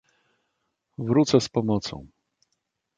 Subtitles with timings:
[0.97, 2.07] "Wrócę z pomocą."